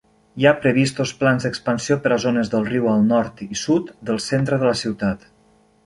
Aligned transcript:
Hi 0.41 0.45
ha 0.45 0.53
previstos 0.61 1.11
plans 1.19 1.45
d'expansió 1.47 1.99
per 2.07 2.11
a 2.15 2.19
zones 2.25 2.51
del 2.55 2.67
riu 2.73 2.91
al 2.95 3.07
nord 3.13 3.47
i 3.49 3.61
sud 3.67 3.95
del 4.09 4.21
centre 4.31 4.63
de 4.65 4.71
la 4.71 4.77
ciutat. 4.85 5.33